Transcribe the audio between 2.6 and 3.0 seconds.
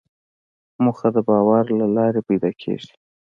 کېږي.